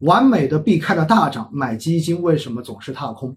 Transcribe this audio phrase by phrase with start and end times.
[0.00, 3.36] 完美的避开了大涨，买基金为什么总是踏空？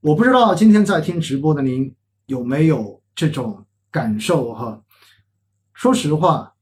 [0.00, 1.92] 我不知道今天在听直播的您
[2.26, 4.82] 有没有这种感受哈？
[5.74, 6.52] 说实话，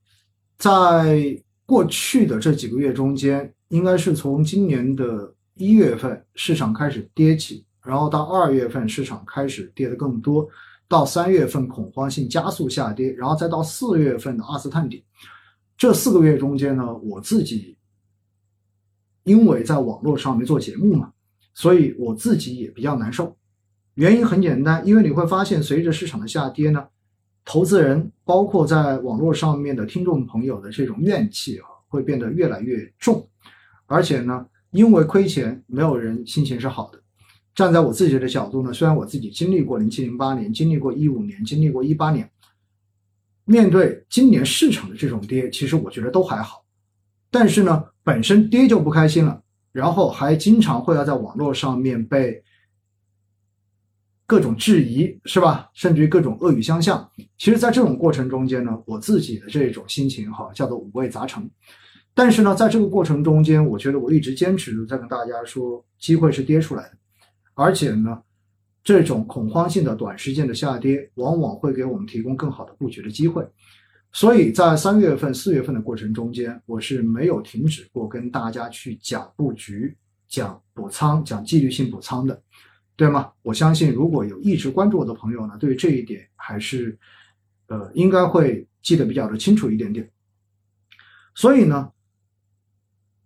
[0.58, 10.46] 在过去的这几个月中间，应该是从今年的一月份市场开始跌起，然后到二月份市场开始跌得更多，
[10.86, 15.02] 到三月份恐慌性加速下跌，然后再到四月份的二次探底，
[15.78, 17.76] 这四个月中间呢，我自己。
[19.24, 21.10] 因为在网络上面做节目嘛，
[21.54, 23.36] 所以我自己也比较难受。
[23.94, 26.86] 原因很简单，因为你会发现，随着市场的下跌呢，
[27.44, 33.26] 投资人包括在网络上面的听众朋友的这种怨气啊，会变得越来越重。
[33.86, 37.00] 而且呢，因为亏钱，没有人心情是好的。
[37.54, 42.28] 站在我自己的角度呢，虽然我自己经历过零七零八年，经历过一五年，经历过一八年，
[43.46, 46.62] 面对今年市场的这种跌，其实我觉得都还好。
[47.30, 47.84] 但是呢。
[48.04, 52.44] 本身跌就不开心了，然后还经常会要在网络上面被
[54.26, 55.70] 各种质疑，是吧？
[55.74, 57.10] 甚至于各种恶语相向。
[57.38, 61.50] 其实，在这种过程中间呢，我自己的这种心情哈，叫做五味杂陈。
[62.14, 66.92] 但是呢，在这个过程中间，我觉得我一直坚持在跟大家说，机会是跌出来的，
[67.54, 68.22] 而且呢，
[68.82, 73.46] 这种恐慌性的短时间的下跌，往往会给我们提供更好的布局的机会。
[74.14, 79.96] 所以在三月份、四月份的过程中间，我是没有停止过跟大家去讲布局、
[80.28, 82.40] 讲补仓、讲纪律性补仓的，
[82.94, 83.32] 对吗？
[83.42, 86.96] 我相信如果有一直关注我的朋友呢，对于这一点还是，
[87.66, 90.08] 呃，应该会记得比较的清楚一点点。
[91.34, 91.90] 所以呢，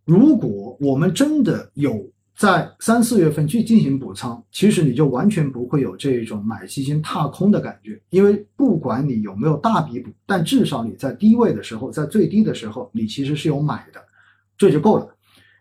[0.06, 2.10] 如果我们真的有。
[2.38, 14.00] 在三四月份去进行补仓，其实你就完全不会有这种买基金踏空的感觉，因为不管你有没有大笔补，但至少你在低位的时候，在最低的时候，你其实是有买的，
[14.56, 15.08] 这就够了。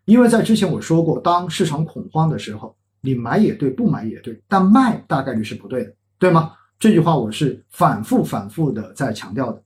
[0.06, 6.52] 因为在之前我说过，当市场恐慌的时候，你买也对，不买也对，但卖大概率是不对的，对吗？
[6.78, 9.60] 这句话我是反复反复的在强调的。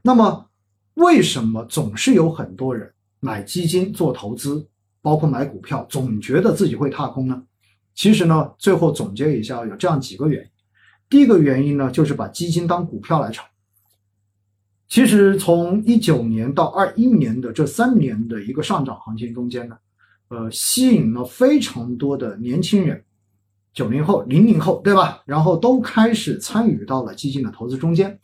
[0.00, 0.48] 那么，
[0.94, 4.64] 为什么总是有很多人买基金做投资？
[5.02, 7.42] 包括买股票，总觉得自己会踏空呢。
[7.94, 10.50] 其实呢，最后总结一下，有这样几个原因。
[11.10, 13.44] 第一个原因呢，就是把基金当股票来炒。
[14.88, 19.76] 其实从一九年到二一年的这三年的一个上涨行情中间呢，
[20.28, 23.02] 呃，吸引了非常多的年轻人，
[23.74, 25.22] 九零后、零零后，对吧？
[25.26, 28.18] 然后都开始参与到了基金的投资中间。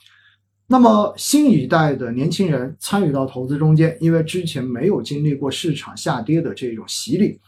[0.71, 7.41] 那么新一代的年轻人参与到投资中间，因为之前没有经历过市场下跌的这种洗礼，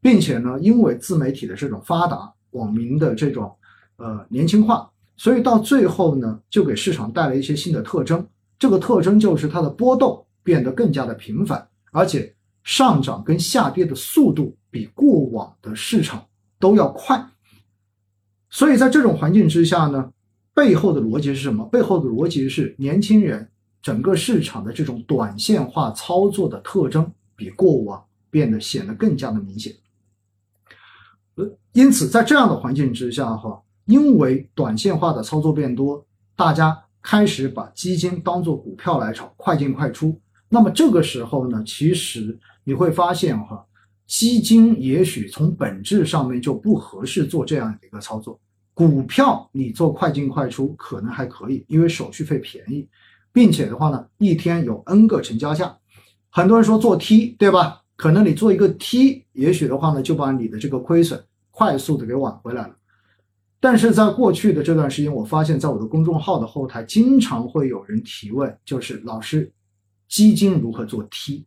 [0.00, 3.52] 并且呢，因为自媒体的这种发达，网民的这种
[3.96, 8.24] 呃年轻化，所以到最后呢，就给市场带来一些新的特征。
[8.60, 16.24] 这个特征就是它的波动变得更加的频繁，而且上涨跟下跌的速度比过往的市场
[16.60, 17.28] 都要快。
[18.50, 20.12] 所以在这种环境之下呢。
[20.58, 21.64] 背后的逻辑是什么？
[21.66, 23.48] 背后的逻辑是年轻人
[23.80, 29.72] 整个市场的这种短线化操作的特征比过往变得显得更加的明显。
[31.36, 36.04] 呃，因此在这样的环境之下，哈，因为短线化的操作变多，
[36.34, 40.20] 大家开始把基金当做股票来炒，快进快出。
[40.48, 43.64] 那么这个时候呢，其实你会发现，哈，
[44.08, 48.40] 基金也许从本质上面就不合适做这样的一个操作。
[48.78, 52.88] 股票你做快进快出可能还可以，因为手续费便宜，
[53.32, 55.76] 并且的话呢，一天有 N 个成交价。
[56.30, 57.82] 很多人说做 T 对吧？
[57.96, 62.76] 可能你做一个 T，也许的话呢，就把你的这个亏损快速的给挽回来了。
[63.58, 69.52] 但是在过去的这段时间，我发现在我的公众号的后台经常会有人提问，就是老师，
[70.06, 71.44] 基金如何做 T？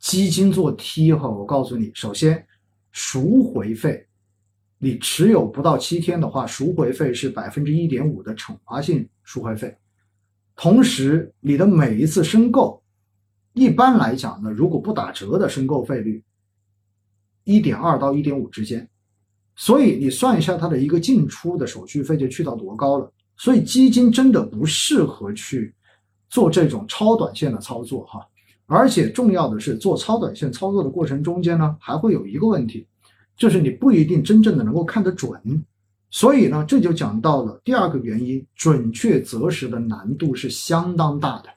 [0.00, 2.44] 基金做 T 哈，我告诉你，首先
[2.90, 4.08] 赎回费。
[4.84, 9.72] 你持有不到七天的话，赎回费是百分之一点五的惩罚性赎回费。
[10.56, 12.82] 同时，你的每一次申购，
[13.52, 16.20] 一般来讲呢，如果不打折的申购费率，
[17.44, 18.88] 一点二到一点五之间。
[19.54, 23.08] 所以你算一下它的一个进出的手续费就去到多高了。
[23.36, 25.72] 所以基金真的不适合去
[26.28, 28.20] 做这种超短线的操作哈。
[28.66, 32.84] 而且重要的是，做超短线操作的过程中间呢，还会有一个问题。
[33.36, 35.40] 就是你不一定真正的能够看得准，
[36.10, 41.48] 所以呢，这就讲到了第二个原因，准确择时的难度是相当大的。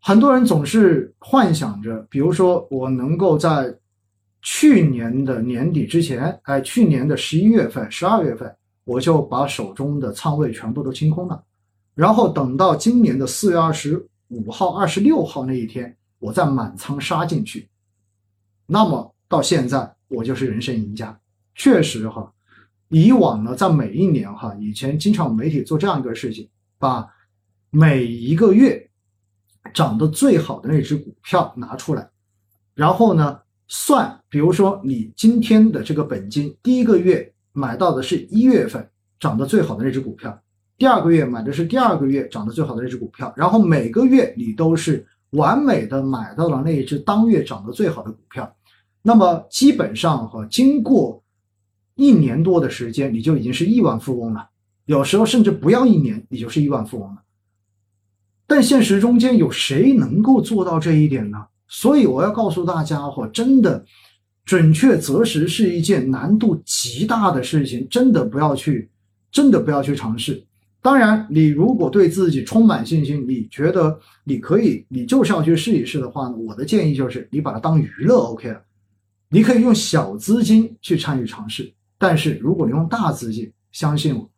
[0.00, 3.74] 很多人总是幻想着，比如说我能够在
[4.42, 11.44] 去年的年底之前，哎，去年的十一月份、十二月份，我就把手中的仓位全部都清空了，
[11.94, 17.68] 然后等到今年的四月二十五号、二十六号那一天，我再满仓杀进去。
[18.66, 21.18] 那么到现在我就是人生赢家。
[21.54, 22.32] 确实哈，
[22.88, 26.48] 以往呢，在每一年哈，以前经常媒体做这样一个事情，
[26.78, 27.08] 把
[27.70, 28.90] 每一个月
[29.72, 32.08] 涨得最好的那只股票拿出来，
[32.74, 33.38] 然后呢
[33.68, 38.88] 算，比如说你今天的这个本金，第一个月买到的是一月份
[39.20, 40.42] 涨得最好的那只股票，
[40.78, 48.56] 第二个月买的是第二个月涨得最好的那只股票，然后每个月你都是完美的买到了那一只当月涨得最好的股票，
[49.02, 51.22] 那么基本上哈，经过
[51.94, 54.48] 一年多的时间，你就已经是亿万富翁了，
[54.86, 57.22] 有时候甚至不要一年，你就是亿万富翁了。
[58.46, 61.38] 但现实中间有谁能够做到这一点呢？
[61.68, 63.84] 所以我要告诉大家伙，真的
[64.44, 68.90] 准确择时是一件难度极大的事情，真的不要去，
[69.30, 70.44] 真的不要去尝试。
[70.82, 78.60] 当然，你如果对自己充满信心，你觉得你可以，你就是要去试一试的话呢，我的建议就是你把它当娱乐，OK 了。
[79.32, 84.28] 你可以用小资金去参与尝试，但是如果你用大资金，相信我，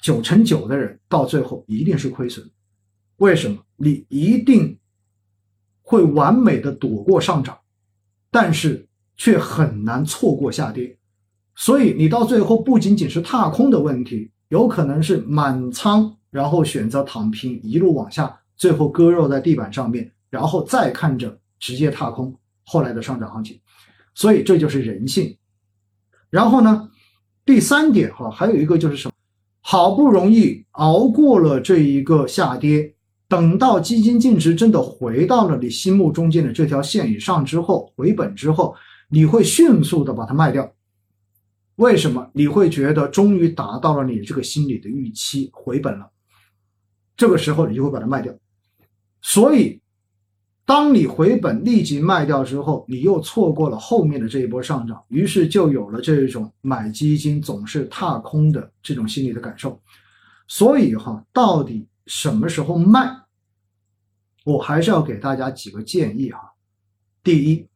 [0.00, 2.50] 九成九的人到最后一定是亏损。
[3.18, 4.76] 为什么你一定
[5.82, 7.56] 会完美的躲过上涨，
[8.28, 10.98] 但是却很难错过下跌？
[11.54, 22.34] 所以你到最后不仅仅是踏空的问题，有可能是满仓，然后选择躺平，一路往下，最后割肉在地板上面，然后再看着直接踏空
[22.70, 23.58] 后来的上涨行情。
[24.14, 25.36] 所以这就是人性。
[26.30, 26.88] 然后呢，
[27.44, 29.14] 第三点哈，还有一个就是什么？
[29.60, 32.94] 好不容易熬过了这一个下跌。
[33.28, 38.74] 等到基金净值真的回到了你心目中间的这条线以上之后，回本之后，
[39.08, 40.72] 你会迅速的把它卖掉。
[41.76, 42.28] 为什么？
[42.34, 46.10] 你会觉得终于达到了你这个心理的预期，回本了。
[47.16, 48.34] 这个时候你就会把它卖掉。
[49.22, 49.80] 所以，
[50.70, 59.80] 当你回本立即卖掉之后，你又错过了后面的这一波上涨，于是就有了这种买基金总是踏空的这种心理的感受。
[60.46, 63.10] 所以哈，到底什么时候卖？
[64.44, 66.38] 我还是要给大家几个建议哈。
[67.24, 67.66] 第一，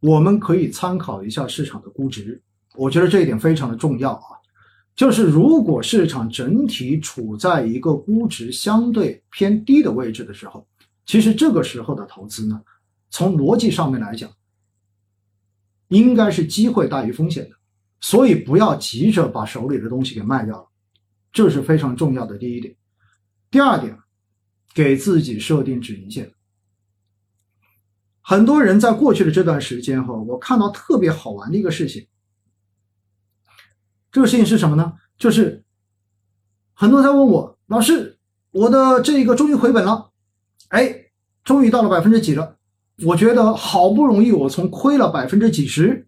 [0.00, 2.40] 我们可以参考一下市场的估值，
[2.76, 4.40] 我觉得这一点非常的重要啊。
[4.96, 10.66] 就是如果市场整体处在一个估值相对偏低的位置的时候，
[11.10, 12.62] 其实这个时候的投资呢，
[13.10, 14.30] 从逻辑上面来讲，
[15.88, 17.56] 应该是机会大于风险的。
[18.00, 20.68] 所以不要急着把手里的东西给卖掉了，
[21.32, 22.76] 这是非常重要的第一点。
[23.50, 23.98] 第二点。
[24.72, 26.32] 给自己设定止盈线。
[28.20, 32.06] 很多人在过去的这段时间哈，我看到特别好玩的一个事情。
[34.12, 34.92] 这个事情是什么呢？
[35.18, 35.64] 就是
[36.72, 38.20] 很多人在问我，老师，
[38.52, 40.12] 我的这个终于回本了，
[40.68, 40.99] 哎，
[41.50, 42.54] 终于到了百分之几了？
[43.04, 46.06] 我觉得好不容易我从亏了百分之几十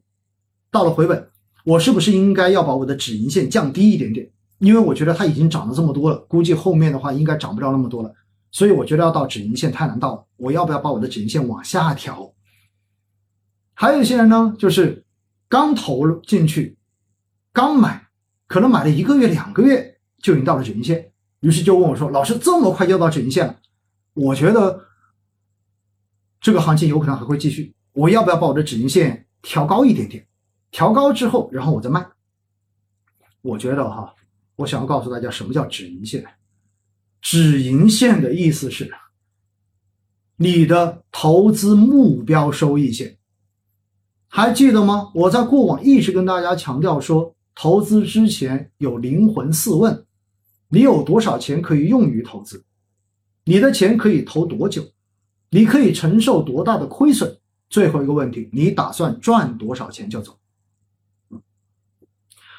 [0.70, 1.30] 到了回本，
[1.64, 4.30] 我是不是应该要把我的止盈线降低一点点？
[4.60, 8.14] 因为我觉得它已经涨了这么多了，估计后面的话应该涨不了那么多了。
[8.52, 12.32] 所以我觉得要到止盈线太难到了，我要不要把我的止盈线往下调？
[13.74, 15.04] 还有一些人呢，就是
[15.48, 16.78] 刚投进去，
[17.52, 18.06] 刚买，
[18.46, 21.10] 可能买了一个月、两个月就已经到了止盈线，
[21.40, 23.56] 于是就问我说：“老师，这么快就到止盈线了？”
[24.14, 24.78] 我觉得
[26.42, 30.26] 这个行情有可能还会继续，我要不要把我的止盈线调高一点点？
[30.72, 32.04] 调高之后，然后我再卖。
[33.42, 34.12] 我觉得哈，
[34.56, 36.26] 我想要告诉大家什么叫止盈线。
[37.20, 38.92] 止盈线的意思是，
[40.36, 43.16] 你的投资目标收益线，
[44.26, 45.12] 还记得吗？
[45.14, 50.04] 我在过往一直跟大家强调说，投资之前有灵魂四问：
[50.68, 52.64] 你有多少钱可以用于投资？
[53.44, 54.84] 你的钱可以投多久？
[55.52, 57.38] 你可以承受多大的亏损？
[57.70, 60.36] 最后一个问题，你打算赚多少钱就走？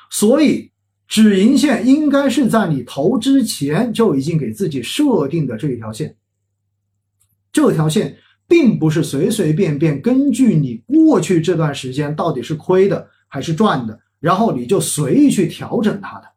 [0.10, 0.72] 所以。
[1.06, 6.16] 止盈线应该是在你投之前就已经给自己设定的这一条线，
[7.52, 16.32] 这条线并不是随随便便根据你过去这段时间到底是亏的还是赚的，然后你就随意去调整它的。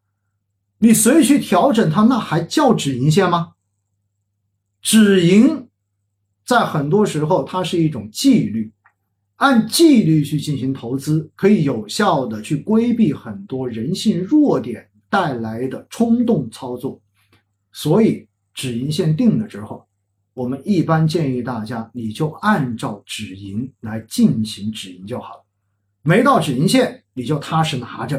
[0.79, 3.53] 你随意去调整它，那还叫止盈线吗？
[4.83, 5.66] 止盈
[6.47, 8.73] 在很多时候它是一种纪律。
[9.37, 16.99] 按纪律去进行投资，可以有效的去规避很多人性弱点带来的冲动操作。
[17.71, 19.87] 所以止盈线定了之后，
[20.33, 25.45] 我们一般建议大家，你就按照止盈来进行止盈就好了。
[26.03, 28.17] 没到止盈线，你就踏实拿着；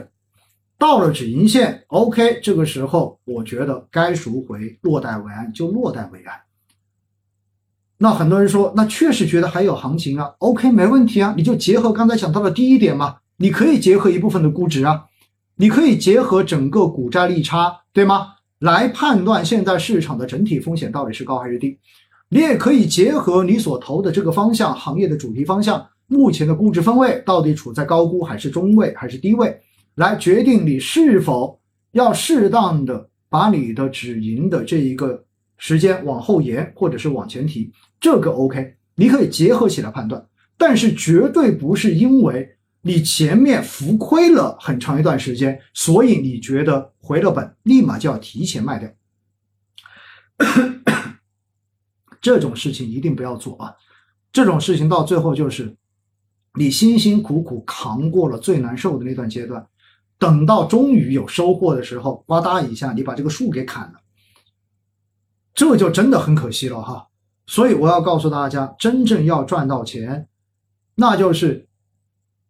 [0.77, 6.39] 到了止盈线，OK，这个时候我觉得该赎回，落袋为安就落袋为安。
[8.00, 10.32] 那很多人说，那确实觉得还有行情啊。
[10.39, 15.06] OK，没问题啊，你就结合刚才讲到的第一点嘛，你可以结合一部分的估值啊，
[15.56, 18.34] 你可以结合整个股债利差，对吗？
[18.60, 21.77] 来判断现在市场的整体风险到底是高还是低。
[22.30, 29.60] 你也可以结合你所投的这个方向行业的主题方向，目前的估值分位到底处在高估还是中位还是低位，
[29.96, 31.60] 来决定你是否
[31.94, 35.24] 要适当的把你的止盈的这一个
[35.58, 40.27] 时间往后延或者是往前提，这个 OK，你可以结合起来判断，
[40.58, 48.89] 但是绝对不是因为你前面浮亏了很长一段时间，所以你觉得回了本立马就要提前卖掉。
[52.22, 53.74] 这种事情一定不要做啊！
[54.32, 55.75] 这种事情到最后就是
[56.54, 59.66] 你辛辛苦苦扛过了最难受的那段阶段，
[60.20, 64.00] 等到终于有收获的时候，呱嗒一下你把这个树给砍了，
[65.54, 67.07] 这就真的很可惜了哈！
[67.48, 70.27] 所以我要告诉大家，真正要赚到钱，
[70.94, 71.68] 那就是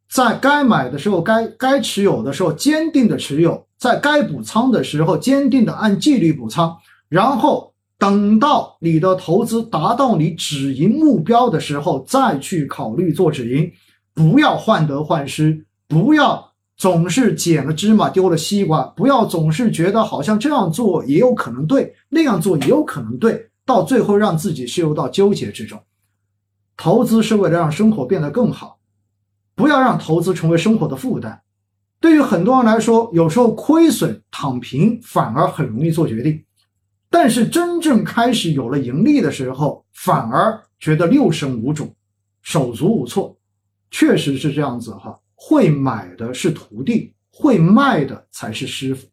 [0.09, 6.75] 在该买的时候、该该持有的时候坚定的持有，在该补仓的时候坚定的按纪律补仓，
[7.07, 7.73] 然后。
[7.99, 13.71] 等到你的投资达到你止盈目标的时候，再去考虑做止盈，
[14.13, 25.83] 不要患得患失，不要总是捡了芝麻丢了西瓜，不要总是觉得好像这样做也有可能对，那样做也有可能对，到最后让自己陷入到纠结之中。
[26.77, 28.79] 投资是为了让生活变得更好，
[29.55, 31.41] 不要让投资成为生活的负担。
[31.99, 36.43] 对于很多人来说，有时候亏损躺平反而很容易做决定。
[37.09, 41.93] 但是真正开始有了盈利的时候，反而觉得六神无主，
[42.41, 43.35] 手足无措，
[43.91, 45.19] 确实是这样子哈。
[45.35, 49.07] 会买的是徒弟，会卖的才是师傅。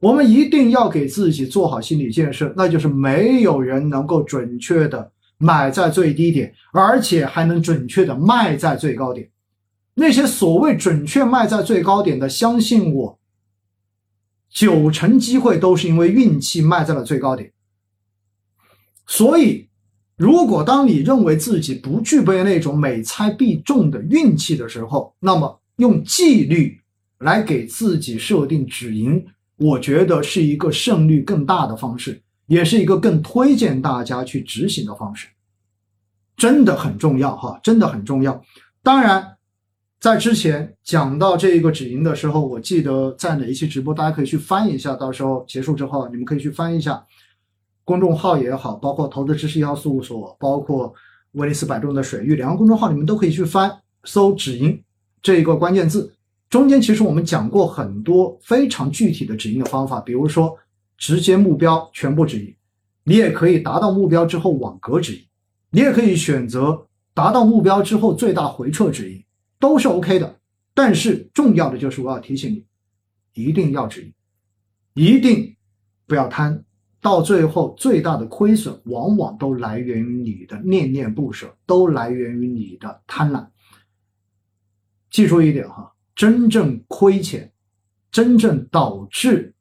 [0.00, 9.30] 我们一定要给自己做好心理建设，那就是没有人能够准确的买在最低点，而且还能准确的卖在最高点。
[9.94, 13.18] 那些所谓准确卖在最高点的，相信我。
[14.48, 17.52] 九成机会都是因为运气卖在了最高点，
[19.06, 19.68] 所以，
[20.16, 26.80] 如果当你认为自己不具备那种每猜必中的运气的时候，那么用纪律
[27.18, 29.24] 来给自己设定止盈，
[29.60, 35.28] 我觉得是一个胜率更大的方式，也是一个更推荐大家去执行的方式，
[36.36, 38.42] 真的很重要哈，真的很重要。
[38.82, 39.36] 当然。
[40.00, 44.94] 在之前讲到这一个止盈的时候，我记得在哪一期直播，大家可以去翻一下。
[44.94, 47.04] 到时候结束之后，你们可以去翻一下
[47.84, 50.94] 公众号也好，包括投资知识一号事务所，包括
[51.32, 53.70] 威尼斯百度的水域两个公众号，你们都可以去翻，
[54.04, 54.82] 搜“止盈”
[55.20, 56.10] 这一个关键字。
[56.50, 60.58] 中间其实我们讲过很多非常具体的止盈的方法，比如说
[60.98, 62.54] 直接目标全部止盈，
[63.04, 65.24] 你也可以达到目标之后网格止盈，
[65.70, 69.24] 你也可以选择达到目标之后最大回撤止盈。
[69.60, 70.40] 都是 OK 的，
[70.72, 72.64] 但是重要的就是我要提醒你，
[73.34, 74.12] 一定要止盈，
[74.94, 75.54] 一定
[76.06, 76.64] 不要贪，
[77.00, 83.46] 到最后最大的亏损往往都来源于你的念念不舍，都来源于你的贪婪。
[85.10, 87.50] 记住一点哈，真正亏钱，
[88.12, 89.54] 真正导致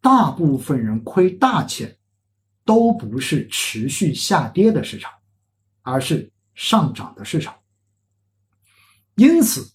[0.00, 1.96] 大部分人亏大钱，
[2.64, 5.10] 都不是持续下跌的市场，
[5.82, 7.52] 而是上涨的市场。
[9.16, 9.68] 因此，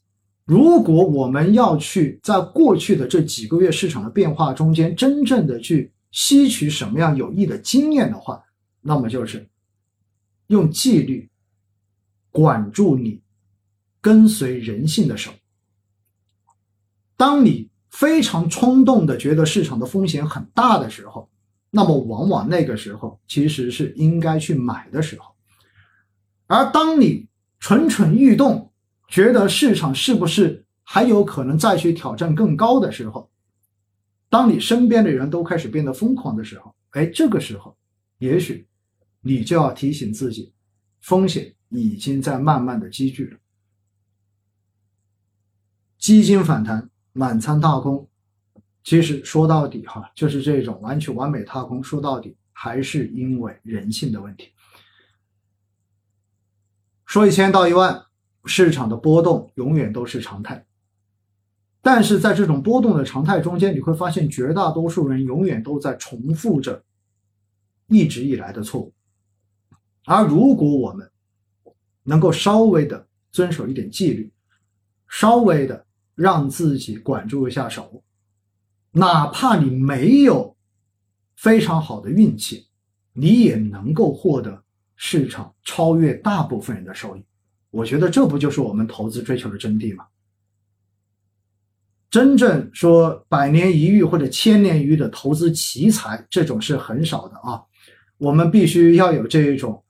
[0.45, 8.41] 如果我们要去在过去的这几个月市场的变化中间，真正的去吸取什么样有益的经验的话，
[8.79, 9.45] 那么就是
[10.47, 11.29] 用纪律
[12.29, 13.21] 管住你
[13.99, 15.29] 跟随人性的手。
[17.21, 21.29] 当你非常冲动的觉得市场的风险很大的时候，
[21.69, 25.35] 那么往往那个时候其实是应该去买的时候。
[26.47, 27.27] 而当你
[27.59, 28.73] 蠢蠢欲动，
[29.07, 33.29] 觉得市场是不是还有可能再去挑战更高的时候，
[34.27, 37.77] 当你身边的人都开始变得疯狂的时候，哎，这个时候，
[38.17, 38.65] 也许
[39.21, 40.51] 你就要提醒自己，
[41.01, 43.37] 风险已经在慢慢的积聚了。
[45.99, 48.07] 基金反弹满仓踏空，
[48.83, 54.49] 其实说到底哈，就是这种完全完美踏空，说到底还是因为人性的问题。
[57.05, 58.03] 说一千道一万。
[58.45, 60.65] 市场的波动永远都是常态，
[61.79, 66.83] 但是在这种波动的常态中间，你会发现绝大多数人永远都在重复着
[67.85, 68.91] 一直以来的错误。
[70.05, 71.07] 而如果我们
[72.01, 74.33] 能够稍微的遵守一点纪律，
[75.07, 78.03] 稍微的让自己管住一下手，
[78.91, 80.55] 哪怕你没有
[81.35, 82.67] 非常好的运气，
[83.13, 84.63] 你也能够获得
[84.95, 87.23] 市场超越大部分人的收益。
[87.69, 90.05] 我觉得这不就是我们投资追求的真谛吗？
[92.09, 97.63] 真正说百年一遇或者千年一遇的投资奇才，这种是很少的啊。
[98.17, 99.81] 我们必须要有这一种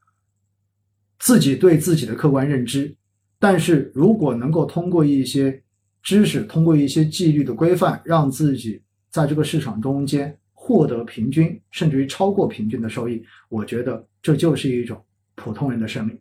[1.18, 2.96] 自己对自己的客观认知。
[3.40, 5.64] 但是如果能够通过一些
[6.02, 15.04] 知识，通过一些纪律的规范，让自己在这个市场中间获得平均甚至于超过平均的收益，我觉得这就是一种
[15.36, 16.20] 普通人的胜利。